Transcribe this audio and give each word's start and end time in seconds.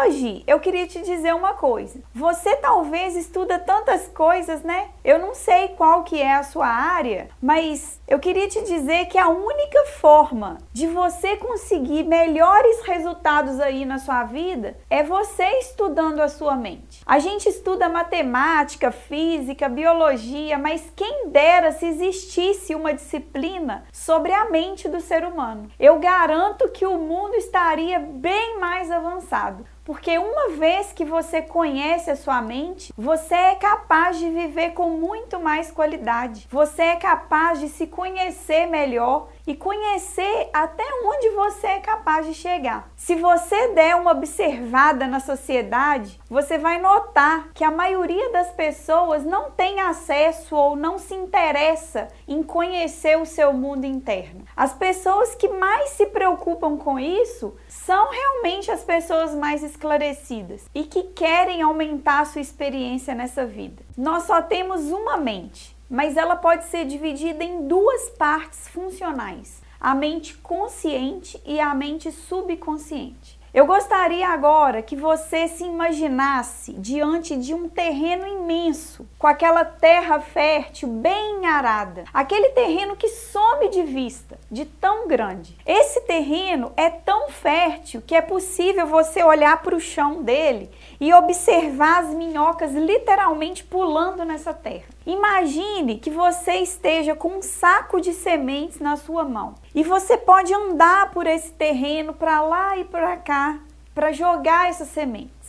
Hoje 0.00 0.42
eu 0.46 0.58
queria 0.58 0.86
te 0.86 1.02
dizer 1.02 1.34
uma 1.34 1.54
coisa. 1.54 2.00
Você 2.14 2.56
talvez 2.56 3.16
estuda 3.16 3.58
tantas 3.58 4.08
coisas, 4.08 4.62
né? 4.62 4.88
Eu 5.04 5.18
não 5.18 5.34
sei 5.34 5.68
qual 5.68 6.04
que 6.04 6.20
é 6.20 6.34
a 6.34 6.42
sua 6.42 6.66
área, 6.66 7.28
mas 7.40 8.00
eu 8.08 8.18
queria 8.18 8.48
te 8.48 8.62
dizer 8.62 9.06
que 9.06 9.18
a 9.18 9.28
única 9.28 9.84
forma 10.00 10.58
de 10.72 10.86
você 10.86 11.36
conseguir 11.36 12.04
melhores 12.04 12.80
resultados 12.82 13.60
aí 13.60 13.84
na 13.84 13.98
sua 13.98 14.24
vida 14.24 14.76
é 14.88 15.02
você 15.02 15.44
estudando 15.58 16.20
a 16.20 16.28
sua 16.28 16.56
mente. 16.56 17.02
A 17.04 17.18
gente 17.18 17.48
estuda 17.48 17.88
matemática, 17.88 18.90
física, 18.90 19.68
biologia, 19.68 20.58
mas 20.58 20.90
quem 20.96 21.28
dera 21.28 21.72
se 21.72 21.86
existisse 21.86 22.74
uma 22.74 22.94
disciplina 22.94 23.84
sobre 23.92 24.32
a 24.32 24.48
mente 24.48 24.88
do 24.88 25.00
ser 25.00 25.24
humano. 25.24 25.70
Eu 25.78 25.98
garanto 25.98 26.68
que 26.70 26.86
o 26.86 26.98
mundo 26.98 27.34
estaria 27.34 27.98
bem 27.98 28.58
mais 28.58 28.90
avançado. 28.90 29.64
Porque 29.84 30.18
uma 30.18 30.50
vez 30.50 30.92
que 30.92 31.04
você 31.04 31.42
conhece 31.42 32.10
a 32.10 32.16
sua 32.16 32.40
mente, 32.42 32.92
você 32.96 33.34
é 33.34 33.54
capaz 33.54 34.18
de 34.18 34.28
viver 34.30 34.70
com 34.70 34.90
muito 34.90 35.40
mais 35.40 35.70
qualidade. 35.70 36.46
Você 36.50 36.82
é 36.82 36.96
capaz 36.96 37.58
de 37.60 37.68
se 37.68 37.86
conhecer 37.86 38.66
melhor 38.66 39.28
e 39.46 39.54
conhecer 39.54 40.48
até 40.52 40.84
onde 41.04 41.30
você 41.30 41.66
é 41.66 41.78
capaz 41.80 42.26
de 42.26 42.34
chegar. 42.34 42.88
Se 42.94 43.14
você 43.16 43.68
der 43.68 43.96
uma 43.96 44.12
observada 44.12 45.06
na 45.06 45.18
sociedade, 45.18 46.20
você 46.28 46.58
vai 46.58 46.78
notar 46.78 47.48
que 47.52 47.64
a 47.64 47.70
maioria 47.70 48.30
das 48.30 48.50
pessoas 48.52 49.24
não 49.24 49.50
tem 49.50 49.80
acesso 49.80 50.54
ou 50.54 50.76
não 50.76 50.98
se 50.98 51.14
interessa 51.14 52.08
em 52.28 52.42
conhecer 52.42 53.18
o 53.18 53.26
seu 53.26 53.52
mundo 53.52 53.86
interno. 53.86 54.44
As 54.56 54.72
pessoas 54.72 55.34
que 55.34 55.48
mais 55.48 55.90
se 55.90 56.06
preocupam 56.06 56.76
com 56.76 56.98
isso 56.98 57.56
são 57.66 58.10
realmente 58.10 58.70
as 58.70 58.84
pessoas 58.84 59.34
mais 59.34 59.64
esclarecidas 59.70 60.66
e 60.74 60.84
que 60.84 61.04
querem 61.04 61.62
aumentar 61.62 62.20
a 62.20 62.24
sua 62.24 62.40
experiência 62.40 63.14
nessa 63.14 63.46
vida. 63.46 63.82
Nós 63.96 64.24
só 64.24 64.42
temos 64.42 64.90
uma 64.90 65.16
mente 65.16 65.78
mas 65.90 66.16
ela 66.16 66.36
pode 66.36 66.66
ser 66.66 66.84
dividida 66.86 67.42
em 67.42 67.66
duas 67.66 68.10
partes 68.10 68.68
funcionais: 68.68 69.60
a 69.80 69.92
mente 69.92 70.34
consciente 70.36 71.42
e 71.44 71.58
a 71.58 71.74
mente 71.74 72.12
subconsciente. 72.12 73.40
Eu 73.52 73.66
gostaria 73.66 74.28
agora 74.28 74.80
que 74.80 74.94
você 74.94 75.48
se 75.48 75.64
imaginasse 75.64 76.72
diante 76.74 77.36
de 77.36 77.52
um 77.52 77.68
terreno 77.68 78.24
imenso, 78.24 79.08
com 79.18 79.26
aquela 79.26 79.64
terra 79.64 80.20
fértil 80.20 80.88
bem 80.88 81.44
arada, 81.44 82.04
aquele 82.14 82.50
terreno 82.50 82.94
que 82.94 83.08
some 83.08 83.68
de 83.70 83.82
vista, 83.82 84.38
de 84.48 84.64
tão 84.64 85.08
grande. 85.08 85.56
Esse 85.66 86.00
terreno 86.02 86.72
é 86.76 86.90
tão 86.90 87.28
fértil 87.28 87.69
que 88.06 88.14
é 88.14 88.20
possível 88.20 88.86
você 88.86 89.22
olhar 89.22 89.62
para 89.62 89.74
o 89.74 89.80
chão 89.80 90.22
dele 90.22 90.70
e 91.00 91.12
observar 91.12 92.04
as 92.04 92.14
minhocas 92.14 92.72
literalmente 92.72 93.64
pulando 93.64 94.24
nessa 94.24 94.52
terra. 94.52 94.86
Imagine 95.06 95.98
que 95.98 96.10
você 96.10 96.56
esteja 96.56 97.14
com 97.14 97.38
um 97.38 97.42
saco 97.42 98.00
de 98.00 98.12
sementes 98.12 98.78
na 98.78 98.96
sua 98.96 99.24
mão 99.24 99.54
e 99.74 99.82
você 99.82 100.16
pode 100.16 100.52
andar 100.52 101.10
por 101.10 101.26
esse 101.26 101.52
terreno 101.52 102.12
para 102.12 102.40
lá 102.42 102.76
e 102.76 102.84
para 102.84 103.16
cá 103.16 103.58
para 103.94 104.12
jogar 104.12 104.68
essas 104.68 104.88
sementes. 104.88 105.39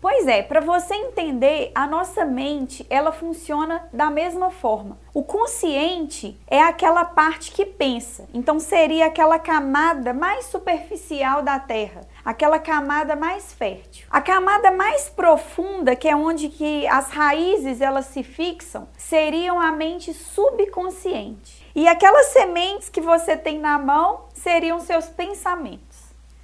Pois 0.00 0.26
é, 0.26 0.42
para 0.42 0.60
você 0.60 0.94
entender, 0.94 1.72
a 1.74 1.86
nossa 1.86 2.24
mente, 2.24 2.86
ela 2.90 3.12
funciona 3.12 3.88
da 3.92 4.10
mesma 4.10 4.50
forma. 4.50 4.98
O 5.14 5.22
consciente 5.22 6.38
é 6.46 6.60
aquela 6.60 7.04
parte 7.04 7.50
que 7.50 7.64
pensa. 7.64 8.28
Então 8.34 8.60
seria 8.60 9.06
aquela 9.06 9.38
camada 9.38 10.12
mais 10.12 10.46
superficial 10.46 11.42
da 11.42 11.58
Terra, 11.58 12.02
aquela 12.24 12.58
camada 12.58 13.16
mais 13.16 13.54
fértil. 13.54 14.06
A 14.10 14.20
camada 14.20 14.70
mais 14.70 15.08
profunda, 15.08 15.96
que 15.96 16.08
é 16.08 16.14
onde 16.14 16.50
que 16.50 16.86
as 16.88 17.10
raízes 17.10 17.80
elas 17.80 18.06
se 18.06 18.22
fixam, 18.22 18.86
seriam 18.98 19.58
a 19.58 19.72
mente 19.72 20.12
subconsciente. 20.12 21.66
E 21.74 21.88
aquelas 21.88 22.26
sementes 22.26 22.88
que 22.88 23.00
você 23.00 23.36
tem 23.36 23.58
na 23.58 23.78
mão 23.78 24.26
seriam 24.34 24.78
seus 24.80 25.06
pensamentos. 25.06 25.95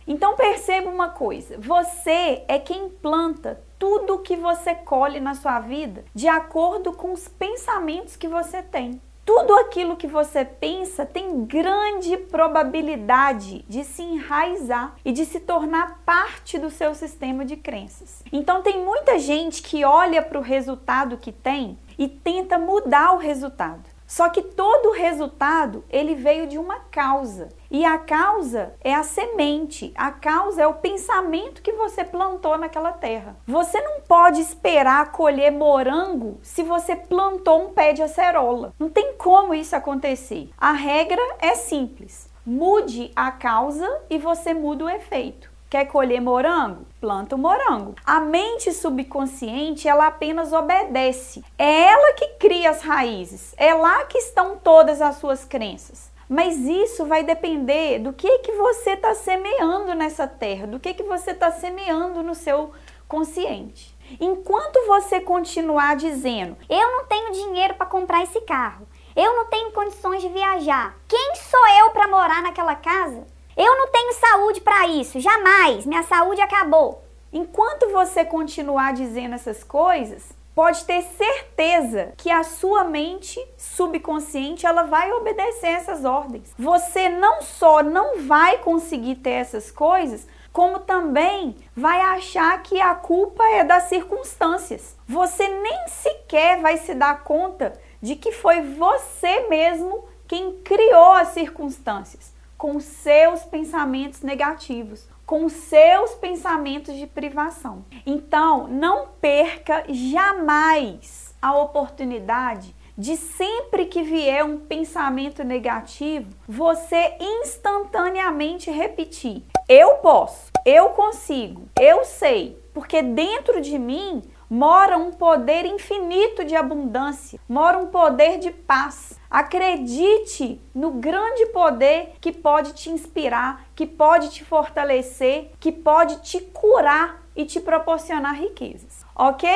Então 0.07 0.37
perceba 0.37 0.91
uma 0.91 1.11
coisa: 1.11 1.57
você 1.59 2.45
é 2.49 2.59
quem 2.59 2.89
planta 2.89 3.61
tudo 3.79 4.21
que 4.21 4.37
você 4.37 4.75
colhe 4.75 5.19
na 5.19 5.35
sua 5.35 5.59
vida 5.61 6.05
de 6.15 6.29
acordo 6.29 6.93
com 6.93 7.13
os 7.13 7.27
pensamentos 7.29 8.17
que 8.17 8.29
você 8.29 8.63
tem. 8.63 9.01
Tudo 9.25 9.55
aquilo 9.55 9.97
que 9.97 10.09
você 10.09 10.45
pensa 10.45 11.07
tem 11.07 11.45
grande 11.45 12.17
probabilidade 12.17 13.65
de 13.69 13.85
se 13.85 14.03
enraizar 14.03 14.97
e 15.05 15.13
de 15.13 15.25
se 15.25 15.39
tornar 15.39 16.01
parte 16.05 16.59
do 16.59 16.69
seu 16.71 16.93
sistema 16.93 17.45
de 17.45 17.57
crenças. 17.57 18.25
Então, 18.33 18.63
tem 18.63 18.85
muita 18.85 19.21
gente 19.21 19.63
que 19.63 19.85
olha 19.85 20.21
para 20.23 20.39
o 20.39 20.43
resultado 20.43 21.17
que 21.17 21.31
tem 21.31 21.79
e 21.97 22.09
tenta 22.09 22.59
mudar 22.59 23.15
o 23.15 23.19
resultado. 23.19 23.92
Só 24.13 24.29
que 24.29 24.43
todo 24.43 24.93
resultado 24.93 25.87
ele 25.89 26.15
veio 26.15 26.47
de 26.47 26.59
uma 26.59 26.81
causa. 26.91 27.49
E 27.71 27.83
a 27.83 27.97
causa 27.97 28.75
é 28.83 28.95
a 28.95 29.03
semente, 29.03 29.91
a 29.97 30.11
causa 30.11 30.61
é 30.61 30.67
o 30.67 30.75
pensamento 30.75 31.63
que 31.63 31.73
você 31.73 32.05
plantou 32.05 32.59
naquela 32.59 32.93
terra. 32.93 33.39
Você 33.47 33.81
não 33.81 34.03
pode 34.03 34.43
esperar 34.43 35.13
colher 35.13 35.51
morango 35.51 36.39
se 36.43 36.63
você 36.63 36.95
plantou 36.95 37.63
um 37.63 37.73
pé 37.73 37.95
de 37.95 38.03
acerola. 38.03 38.75
Não 38.79 38.91
tem 38.91 39.15
como 39.15 39.55
isso 39.55 39.75
acontecer. 39.75 40.51
A 40.59 40.73
regra 40.73 41.23
é 41.39 41.55
simples. 41.55 42.31
Mude 42.45 43.11
a 43.17 43.31
causa 43.31 43.89
e 44.11 44.19
você 44.19 44.53
muda 44.53 44.85
o 44.85 44.91
efeito. 44.91 45.52
Quer 45.73 45.87
colher 45.87 46.21
morango? 46.21 46.85
Planta 47.01 47.35
o 47.35 47.39
morango. 47.39 47.95
A 48.05 48.21
mente 48.21 48.71
subconsciente, 48.75 49.89
ela 49.89 50.09
apenas 50.09 50.53
obedece. 50.53 51.43
É 51.59 51.85
ela 51.85 52.13
que 52.13 52.29
cria 52.39 52.69
as 52.69 52.83
raízes. 52.83 53.55
É 53.57 53.73
lá 53.73 54.05
que 54.05 54.19
estão 54.19 54.59
todas 54.59 55.01
as 55.01 55.17
suas 55.17 55.47
crenças. 55.47 56.13
Mas 56.29 56.59
isso 56.59 57.07
vai 57.07 57.25
depender 57.25 58.01
do 58.01 58.13
que 58.13 58.41
que 58.41 58.53
você 58.53 58.91
está 58.91 59.15
semeando 59.15 59.95
nessa 59.95 60.27
terra, 60.27 60.67
do 60.67 60.79
que 60.79 60.93
que 60.93 61.05
você 61.05 61.31
está 61.31 61.51
semeando 61.51 62.23
no 62.23 62.35
seu 62.35 62.73
consciente. 63.09 63.97
Enquanto 64.21 64.87
você 64.87 65.23
continuar 65.23 65.97
dizendo, 65.97 66.55
eu 66.69 66.93
não 66.93 67.07
tenho 67.07 67.33
dinheiro 67.33 67.77
para 67.77 67.87
comprar 67.87 68.23
esse 68.23 68.43
carro, 68.43 68.87
eu 69.17 69.35
não 69.37 69.47
tenho 69.47 69.73
condições 69.73 70.21
de 70.21 70.29
viajar, 70.29 70.95
quem 71.09 71.35
sou 71.37 71.67
eu 71.81 71.91
para 71.93 72.09
morar 72.09 72.43
naquela 72.43 72.75
casa? 72.75 73.27
Eu 73.57 73.77
não 73.77 73.89
tenho 73.89 74.15
saúde 74.15 74.63
para 74.63 74.87
isso, 74.87 75.21
jamais, 75.21 75.85
minha 75.85 76.03
saúde 76.03 76.41
acabou. 76.41 77.05
Enquanto 77.31 77.91
você 77.91 78.25
continuar 78.25 78.95
dizendo 78.95 79.35
essas 79.35 79.63
coisas, 79.63 80.31
pode 80.55 80.85
ter 80.85 81.03
certeza 81.03 82.15
que 82.17 82.31
a 82.31 82.45
sua 82.45 82.85
mente 82.85 83.39
subconsciente 83.59 84.65
ela 84.65 84.85
vai 84.85 85.13
obedecer 85.13 85.69
essas 85.69 86.03
ordens. 86.05 86.55
Você 86.59 87.11
não 87.11 87.43
só 87.43 87.83
não 87.83 88.23
vai 88.23 88.57
conseguir 88.59 89.17
ter 89.17 89.33
essas 89.33 89.71
coisas, 89.71 90.27
como 90.51 90.81
também 90.81 91.57
vai 91.77 92.01
achar 92.01 92.63
que 92.63 92.81
a 92.81 92.95
culpa 92.95 93.45
é 93.51 93.65
das 93.65 93.85
circunstâncias. 93.85 94.97
Você 95.07 95.47
nem 95.47 95.89
sequer 95.89 96.59
vai 96.61 96.79
se 96.79 96.95
dar 96.95 97.23
conta 97.23 97.79
de 98.01 98.17
que 98.17 98.33
foi 98.33 98.63
você 98.63 99.47
mesmo 99.49 100.07
quem 100.27 100.59
criou 100.63 101.13
as 101.13 101.29
circunstâncias 101.29 102.33
com 102.63 102.79
seus 102.79 103.43
pensamentos 103.43 104.21
negativos, 104.21 105.09
com 105.27 105.49
seus 105.49 106.15
pensamentos 106.15 106.95
de 106.95 107.09
privação. 107.09 107.85
Então, 108.07 108.69
não 108.69 109.09
perca 109.21 109.83
jamais 109.89 111.35
a 111.43 111.59
oportunidade 111.59 112.73
de 112.97 113.17
sempre 113.17 113.87
que 113.87 114.05
vier 114.05 114.45
um 114.45 114.61
pensamento 114.61 115.43
negativo, 115.43 116.31
você 116.47 117.17
instantaneamente 117.21 118.71
repetir: 118.71 119.43
eu 119.69 119.95
posso, 119.95 120.53
eu 120.65 120.91
consigo, 120.91 121.69
eu 121.81 122.05
sei, 122.05 122.63
porque 122.73 123.03
dentro 123.03 123.61
de 123.61 123.77
mim 123.77 124.23
mora 124.53 124.97
um 124.99 125.11
poder 125.11 125.65
infinito 125.65 126.45
de 126.45 126.55
abundância, 126.55 127.41
mora 127.49 127.79
um 127.79 127.87
poder 127.87 128.39
de 128.39 128.51
paz. 128.51 129.19
Acredite 129.31 130.61
no 130.75 130.91
grande 130.91 131.47
poder 131.47 132.11
que 132.21 132.31
pode 132.31 132.75
te 132.75 132.91
inspirar, 132.91 133.65
que 133.75 133.87
pode 133.87 134.29
te 134.29 134.45
fortalecer, 134.45 135.53
que 135.59 135.73
pode 135.73 136.21
te 136.21 136.39
curar 136.39 137.23
e 137.35 137.47
te 137.47 137.61
proporcionar 137.61 138.39
riquezas. 138.39 139.07
Ok? 139.17 139.49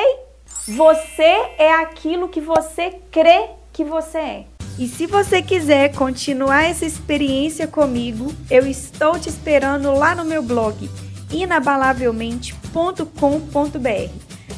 Você 0.67 1.51
é 1.59 1.75
aquilo 1.75 2.27
que 2.27 2.41
você 2.41 2.99
crê 3.11 3.51
que 3.71 3.83
você 3.83 4.17
é. 4.17 4.47
E 4.79 4.87
se 4.87 5.05
você 5.05 5.43
quiser 5.43 5.95
continuar 5.95 6.63
essa 6.63 6.87
experiência 6.87 7.67
comigo, 7.67 8.33
eu 8.49 8.65
estou 8.65 9.19
te 9.19 9.29
esperando 9.29 9.93
lá 9.93 10.15
no 10.15 10.25
meu 10.25 10.41
blog 10.41 10.89
inabalavelmente.com.br. 11.31 14.26